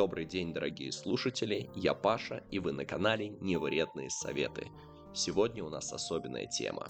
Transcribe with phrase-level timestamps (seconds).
[0.00, 4.70] Добрый день, дорогие слушатели, я Паша, и вы на канале Невредные Советы.
[5.12, 6.88] Сегодня у нас особенная тема.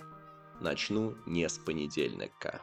[0.61, 2.63] Начну не с понедельника.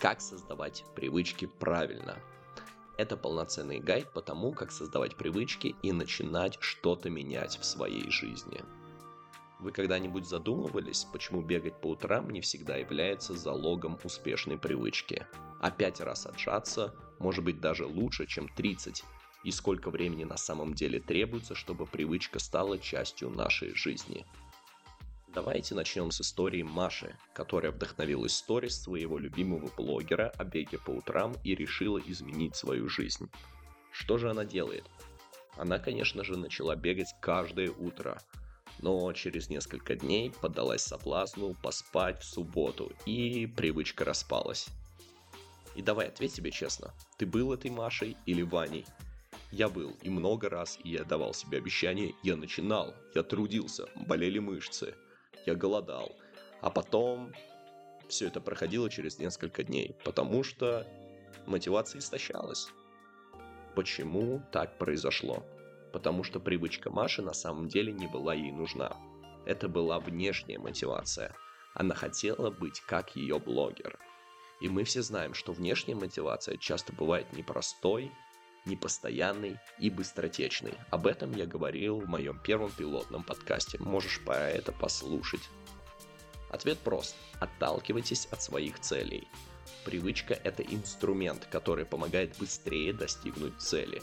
[0.00, 2.18] Как создавать привычки правильно.
[2.96, 8.60] Это полноценный гайд по тому, как создавать привычки и начинать что-то менять в своей жизни.
[9.60, 15.24] Вы когда-нибудь задумывались, почему бегать по утрам не всегда является залогом успешной привычки?
[15.60, 19.04] А пять раз отжаться может быть даже лучше, чем 30,
[19.44, 24.26] и сколько времени на самом деле требуется, чтобы привычка стала частью нашей жизни.
[25.34, 31.34] Давайте начнем с истории Маши, которая вдохновилась сторис своего любимого блогера о беге по утрам
[31.44, 33.30] и решила изменить свою жизнь.
[33.92, 34.84] Что же она делает?
[35.56, 38.20] Она, конечно же, начала бегать каждое утро,
[38.80, 44.68] но через несколько дней поддалась соблазну поспать в субботу, и привычка распалась.
[45.74, 48.86] И давай ответь себе честно, ты был этой Машей или Ваней?
[49.50, 54.38] Я был, и много раз, и я давал себе обещание, я начинал, я трудился, болели
[54.38, 54.94] мышцы,
[55.46, 56.12] я голодал.
[56.60, 57.32] А потом
[58.08, 60.86] все это проходило через несколько дней, потому что
[61.46, 62.68] мотивация истощалась.
[63.74, 65.46] Почему так произошло?
[65.92, 68.96] Потому что привычка Маши на самом деле не была ей нужна.
[69.46, 71.34] Это была внешняя мотивация.
[71.74, 73.98] Она хотела быть как ее блогер.
[74.60, 78.10] И мы все знаем, что внешняя мотивация часто бывает непростой,
[78.68, 80.74] непостоянный и быстротечный.
[80.90, 83.78] Об этом я говорил в моем первом пилотном подкасте.
[83.78, 85.42] Можешь по это послушать.
[86.50, 87.16] Ответ прост.
[87.40, 89.26] Отталкивайтесь от своих целей.
[89.84, 94.02] Привычка– это инструмент, который помогает быстрее достигнуть цели.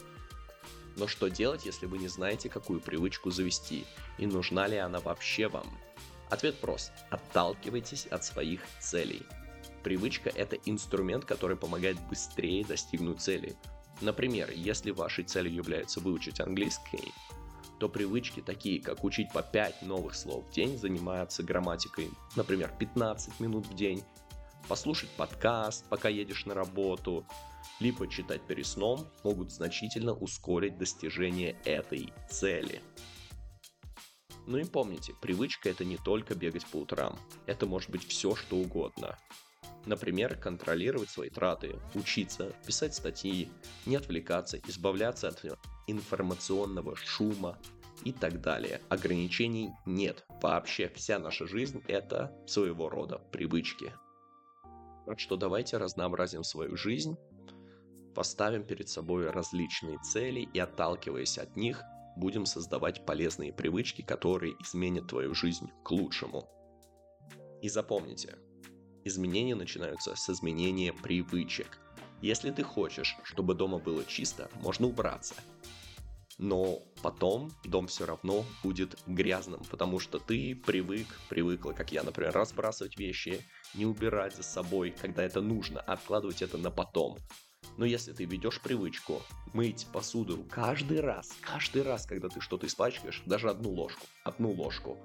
[0.97, 3.85] Но что делать, если вы не знаете, какую привычку завести,
[4.17, 5.67] и нужна ли она вообще вам?
[6.29, 6.91] Ответ прост.
[7.09, 9.23] Отталкивайтесь от своих целей.
[9.83, 13.55] Привычка– это инструмент, который помогает быстрее достигнуть цели.
[14.01, 17.13] Например, если вашей целью является выучить английский,
[17.79, 23.39] то привычки такие, как учить по 5 новых слов в день, заниматься грамматикой, например, 15
[23.39, 24.03] минут в день,
[24.67, 27.25] послушать подкаст, пока едешь на работу,
[27.79, 32.81] либо читать перед сном, могут значительно ускорить достижение этой цели.
[34.47, 37.17] Ну и помните, привычка это не только бегать по утрам,
[37.47, 39.17] это может быть все что угодно.
[39.85, 43.49] Например, контролировать свои траты, учиться, писать статьи,
[43.85, 45.43] не отвлекаться, избавляться от
[45.87, 47.57] информационного шума
[48.03, 48.81] и так далее.
[48.89, 50.25] Ограничений нет.
[50.41, 53.93] Вообще вся наша жизнь это своего рода привычки.
[55.05, 57.15] Так что давайте разнообразим свою жизнь,
[58.15, 61.83] поставим перед собой различные цели и отталкиваясь от них,
[62.15, 66.49] будем создавать полезные привычки, которые изменят твою жизнь к лучшему.
[67.61, 68.35] И запомните,
[69.05, 71.77] Изменения начинаются с изменения привычек.
[72.23, 75.35] Если ты хочешь, чтобы дома было чисто, можно убраться.
[76.39, 82.33] Но потом дом все равно будет грязным, потому что ты привык, привыкла, как я, например,
[82.33, 83.45] разбрасывать вещи,
[83.75, 87.19] не убирать за собой, когда это нужно, а откладывать это на потом.
[87.77, 89.21] Но если ты ведешь привычку
[89.53, 94.97] мыть посуду каждый раз, каждый раз, когда ты что-то испачкаешь, даже одну ложку, одну ложку,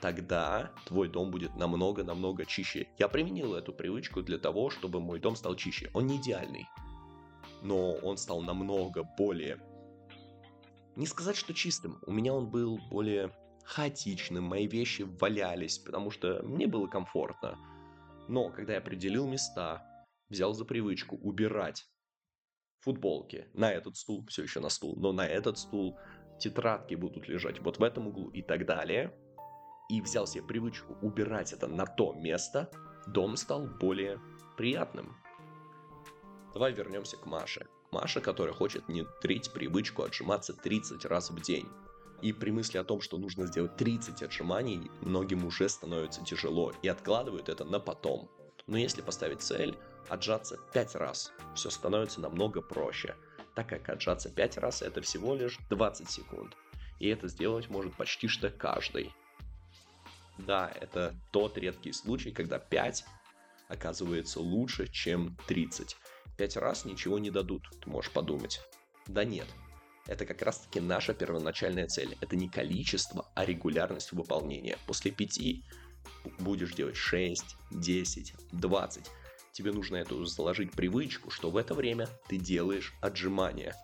[0.00, 2.88] тогда твой дом будет намного-намного чище.
[2.98, 5.90] Я применил эту привычку для того, чтобы мой дом стал чище.
[5.94, 6.66] Он не идеальный,
[7.62, 9.60] но он стал намного более...
[10.96, 11.98] Не сказать, что чистым.
[12.06, 13.32] У меня он был более
[13.64, 17.56] хаотичным, мои вещи валялись, потому что мне было комфортно.
[18.28, 19.84] Но когда я определил места,
[20.28, 21.86] взял за привычку убирать
[22.80, 25.98] футболки на этот стул, все еще на стул, но на этот стул
[26.40, 29.12] тетрадки будут лежать вот в этом углу и так далее–
[29.88, 32.70] и взял себе привычку убирать это на то место,
[33.06, 34.20] дом стал более
[34.56, 35.16] приятным.
[36.52, 37.66] Давай вернемся к Маше.
[37.90, 41.68] Маша, которая хочет внедрить привычку отжиматься 30 раз в день.
[42.20, 46.88] И при мысли о том, что нужно сделать 30 отжиманий, многим уже становится тяжело и
[46.88, 48.28] откладывают это на потом.
[48.66, 49.78] Но если поставить цель
[50.08, 53.14] отжаться 5 раз, все становится намного проще,
[53.54, 56.56] так как отжаться 5 раз это всего лишь 20 секунд.
[56.98, 59.14] И это сделать может почти что каждый.
[60.38, 63.04] Да, это тот редкий случай, когда 5
[63.68, 65.96] оказывается лучше, чем 30.
[66.36, 68.60] 5 раз ничего не дадут, ты можешь подумать.
[69.06, 69.46] Да нет,
[70.08, 72.16] это как раз таки наша первоначальная цель.
[72.20, 74.78] Это не количество, а регулярность выполнения.
[74.86, 75.40] После 5
[76.38, 79.10] будешь делать 6, 10, 20.
[79.52, 83.74] Тебе нужно эту заложить привычку, что в это время ты делаешь отжимания.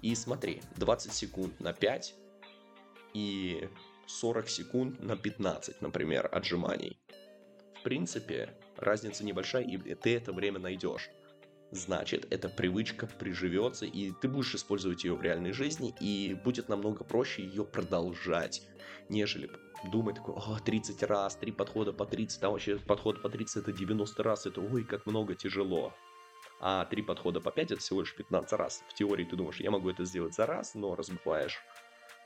[0.00, 2.14] И смотри, 20 секунд на 5
[3.14, 3.68] и
[4.08, 6.98] 40 секунд на 15, например, отжиманий.
[7.78, 11.10] В принципе, разница небольшая, и ты это время найдешь.
[11.70, 17.04] значит, эта привычка приживется, и ты будешь использовать ее в реальной жизни, и будет намного
[17.04, 18.62] проще ее продолжать,
[19.10, 19.50] нежели
[19.92, 23.72] думать такой, о, 30 раз, 3 подхода по 30, там вообще подход по 30 это
[23.72, 25.92] 90 раз, это ой, как много тяжело.
[26.60, 28.82] А 3 подхода по 5 это всего лишь 15 раз.
[28.88, 31.60] В теории ты думаешь, я могу это сделать за раз, но разбиваешь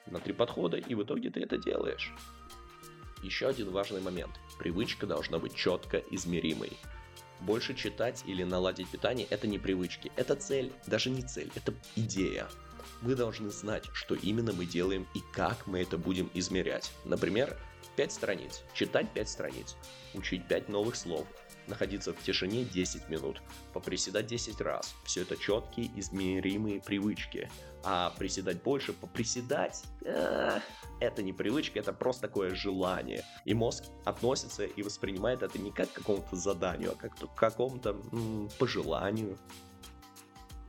[0.06, 2.12] на 3 подхода, и в итоге ты это делаешь.
[3.22, 4.32] Еще один важный момент.
[4.58, 6.72] Привычка должна быть четко измеримой.
[7.40, 12.48] Больше читать или наладить питание– это не привычки, это цель, даже не цель, это идея.
[13.00, 16.92] Мы должны знать, что именно мы делаем и как мы это будем измерять.
[17.04, 17.58] Например,
[17.96, 19.76] 5 страниц, читать 5 страниц,
[20.14, 21.26] учить 5 новых слов,
[21.72, 23.42] находиться в тишине 10 минут,
[23.72, 24.94] поприседать 10 раз.
[25.04, 27.50] Все это четкие, измеримые привычки.
[27.84, 30.60] А приседать больше, поприседать, э,
[31.00, 33.24] это не привычка, это просто такое желание.
[33.44, 37.96] И мозг относится и воспринимает это не как к какому-то заданию, а как к какому-то
[38.58, 39.36] пожеланию.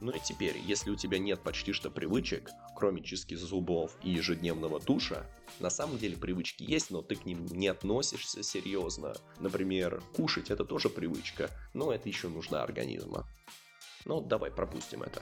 [0.04, 4.82] Ну и теперь, если у тебя нет почти что привычек, кроме чистки зубов и ежедневного
[4.82, 5.26] душа,
[5.62, 9.14] на самом деле привычки есть, но ты к ним не относишься серьезно.
[9.40, 13.26] Например, кушать это тоже привычка, но это еще нужно организма.
[14.04, 15.22] Ну, давай пропустим это.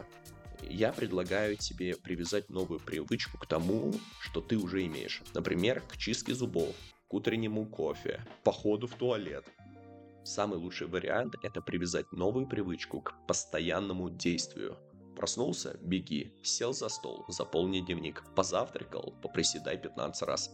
[0.63, 5.21] Я предлагаю тебе привязать новую привычку к тому, что ты уже имеешь.
[5.35, 6.75] Например, к чистке зубов,
[7.07, 9.45] к утреннему кофе, походу в туалет,
[10.23, 14.77] Самый лучший вариант– это привязать новую привычку к постоянному действию.
[15.15, 20.51] Проснулся– беги, сел за стол, заполни дневник, позавтракал– поприседай 15 раз.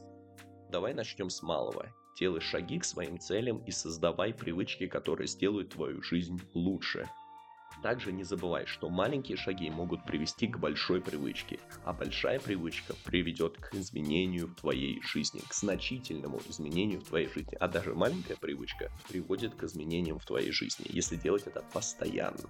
[0.70, 1.94] Давай начнем с малого.
[2.18, 7.10] Делай шаги к своим целям и создавай привычки, которые сделают твою жизнь лучше.
[7.82, 13.58] Также не забывай, что маленькие шаги могут привести к большой привычке, а большая привычка приведет
[13.58, 17.56] к изменению в твоей жизни, к значительному изменению в твоей жизни.
[17.60, 22.50] А даже маленькая привычка приводит к изменениям в твоей жизни, если делать это постоянно.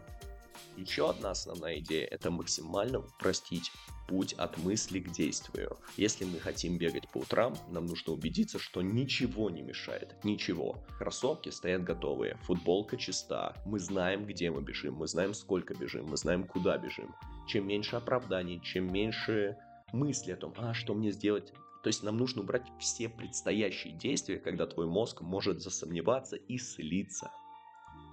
[0.76, 3.72] Еще одна основная идея– это максимально упростить
[4.08, 5.78] путь от мысли к действию.
[5.98, 10.16] Если мы хотим бегать по утрам, нам нужно убедиться, что ничего не мешает.
[10.24, 10.78] Ничего.
[10.98, 16.18] Кроссовки стоят готовые, футболка чиста, мы знаем, где мы бежим, мы знаем, сколько бежим, мы
[16.18, 17.14] знаем, куда бежим.
[17.48, 19.58] Чем меньше оправданий, чем меньше
[19.92, 21.54] мысли о том, а что мне сделать,
[21.84, 27.32] то есть нам нужно убрать все предстоящие действия, когда твой мозг может засомневаться и слиться.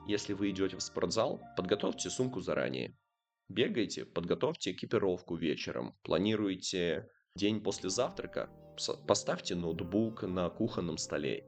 [0.07, 2.95] Если вы идете в спортзал, подготовьте сумку заранее.
[3.49, 5.95] Бегайте, подготовьте экипировку вечером.
[6.03, 8.51] Планируете день после завтрака,
[9.07, 11.47] поставьте ноутбук на кухонном столе.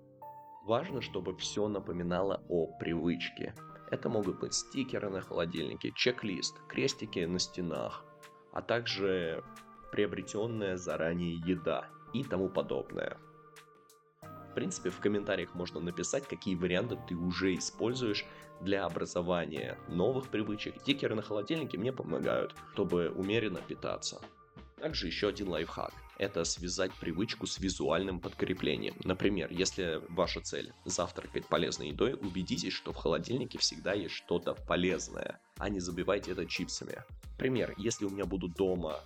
[0.65, 3.55] Важно, чтобы все напоминало о привычке.
[3.91, 8.05] Это могут быть стикеры на холодильнике, чек-лист, крестики на стенах,
[8.53, 9.45] а также
[9.93, 13.19] приобретенная заранее еда и тому подобное
[14.57, 18.25] принципе, в комментариях можно написать, какие варианты ты уже используешь
[18.63, 20.81] для образования новых привычек.
[20.81, 24.19] Стикеры на холодильнике мне помогают, чтобы умеренно питаться.
[24.81, 28.95] Также еще один лайфхак– это связать привычку с визуальным подкреплением.
[29.05, 35.39] Например, если ваша цель– завтракать полезной едой, убедитесь, что в холодильнике всегда есть что-то полезное,
[35.59, 37.03] а не забивайте это чипсами.
[37.39, 39.01] Пример, если у меня будут дома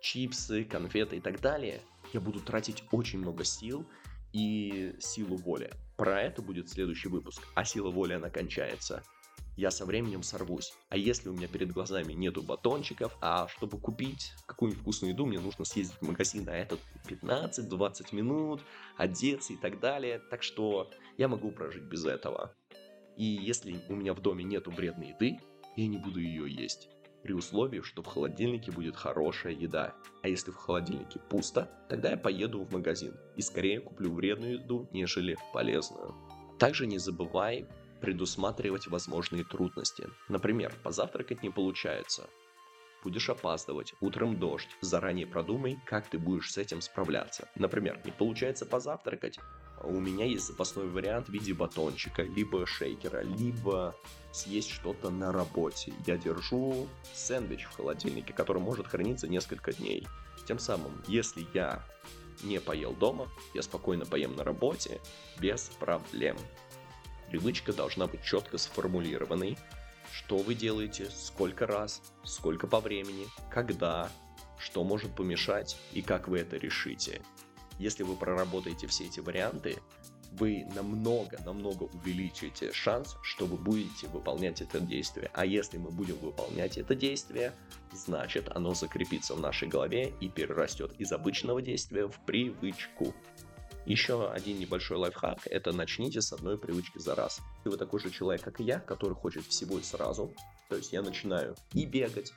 [0.00, 1.82] чипсы, конфеты и так далее,
[2.14, 3.86] я буду тратить очень много сил
[4.34, 5.70] и силу воли.
[5.96, 7.40] Про это будет следующий выпуск.
[7.54, 9.02] А сила воли, она кончается.
[9.56, 10.74] Я со временем сорвусь.
[10.88, 15.38] А если у меня перед глазами нету батончиков, а чтобы купить какую-нибудь вкусную еду, мне
[15.38, 16.76] нужно съездить в магазин, а это
[17.08, 18.62] 15-20 минут,
[18.96, 20.18] одеться и так далее.
[20.30, 22.52] Так что я могу прожить без этого.
[23.16, 25.38] И если у меня в доме нету вредной еды,
[25.76, 26.88] я не буду ее есть
[27.24, 29.94] при условии, что в холодильнике будет хорошая еда.
[30.22, 34.88] А если в холодильнике пусто, тогда я поеду в магазин и скорее куплю вредную еду,
[34.92, 36.14] нежели полезную.
[36.58, 37.66] Также не забывай
[38.02, 40.06] предусматривать возможные трудности.
[40.28, 42.28] Например, позавтракать не получается.
[43.04, 44.70] Будешь опаздывать, утром дождь.
[44.80, 47.48] Заранее продумай, как ты будешь с этим справляться.
[47.54, 49.38] Например, не получается позавтракать,
[49.82, 53.94] у меня есть запасной вариант в виде батончика, либо шейкера, либо
[54.32, 55.92] съесть что-то на работе.
[56.06, 60.06] Я держу сэндвич в холодильнике, который может храниться несколько дней.
[60.46, 61.84] Тем самым, если я
[62.42, 65.00] не поел дома, я спокойно поем на работе
[65.38, 66.36] без проблем.
[67.30, 69.58] Привычка должна быть четко сформулированной.
[70.16, 74.08] Что вы делаете, сколько раз, сколько по времени, когда,
[74.58, 77.20] что может помешать и как вы это решите.
[77.80, 79.76] Если вы проработаете все эти варианты,
[80.30, 85.32] вы намного-намного увеличите шанс, что вы будете выполнять это действие.
[85.34, 87.52] А если мы будем выполнять это действие,
[87.92, 93.12] значит оно закрепится в нашей голове и перерастет из обычного действия в привычку.
[93.86, 97.42] Еще один небольшой лайфхак– это начните с одной привычки за раз.
[97.58, 100.32] Если вы такой же человек, как и я, который хочет всего и сразу,
[100.70, 102.32] То есть я начинаю и бегать,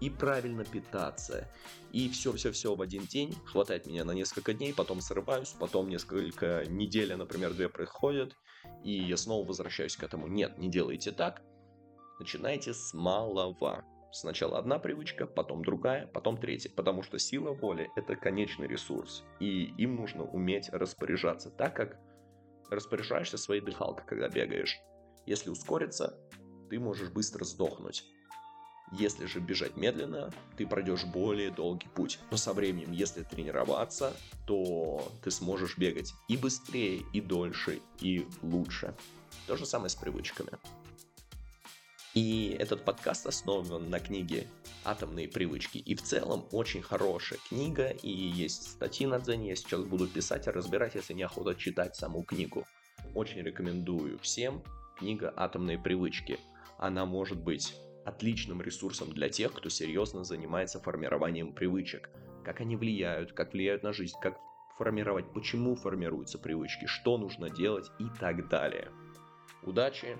[0.00, 1.48] и правильно питаться,
[1.92, 7.14] и все-все-все в один день, хватает меня на несколько дней, потом срываюсь, потом несколько недель,
[7.16, 8.36] например, две проходят,
[8.84, 10.28] и я снова возвращаюсь к этому.
[10.28, 11.42] Нет, не делайте так,
[12.20, 13.84] начинайте с малого.
[14.10, 19.64] Сначала одна привычка, потом другая, потом третья, потому что сила воли– это конечный ресурс, и
[19.76, 21.98] им нужно уметь распоряжаться так, как
[22.70, 24.78] распоряжаешься своей дыхалкой, когда бегаешь.
[25.26, 26.18] Если ускориться,
[26.70, 28.04] ты можешь быстро сдохнуть.
[28.92, 32.18] Если же бежать медленно, ты пройдешь более долгий путь.
[32.30, 38.94] Но со временем, если тренироваться, то ты сможешь бегать и быстрее, и дольше, и лучше.
[39.46, 40.52] То же самое с привычками.
[42.20, 44.48] И этот подкаст основан на книге
[44.82, 45.78] «Атомные привычки».
[45.78, 50.48] И в целом очень хорошая книга, и есть статьи на Дзене, я сейчас буду писать
[50.48, 52.66] и разбирать, если неохота читать саму книгу.
[53.14, 54.64] Очень рекомендую всем
[54.98, 56.40] книга «Атомные привычки».
[56.76, 62.10] Она может быть отличным ресурсом для тех, кто серьезно занимается формированием привычек.
[62.44, 64.40] Как они влияют, как влияют на жизнь, как
[64.76, 68.90] формировать, почему формируются привычки, что нужно делать и так далее.
[69.62, 70.18] Удачи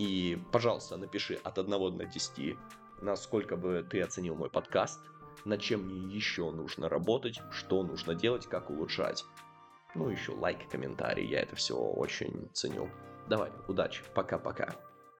[0.00, 2.56] и, пожалуйста, напиши от 1 до 10,
[3.02, 4.98] насколько бы ты оценил мой подкаст,
[5.44, 9.26] над чем мне еще нужно работать, что нужно делать, как улучшать.
[9.94, 12.88] Ну, еще лайк, комментарий, я это все очень ценю.
[13.28, 14.74] Давай, удачи, пока-пока.